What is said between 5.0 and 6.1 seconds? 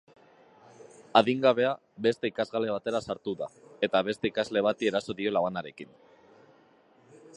dio labanarekin.